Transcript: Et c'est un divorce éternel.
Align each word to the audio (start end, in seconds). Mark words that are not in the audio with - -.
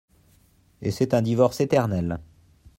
Et 0.81 0.89
c'est 0.89 1.13
un 1.13 1.21
divorce 1.21 1.59
éternel. 1.61 2.19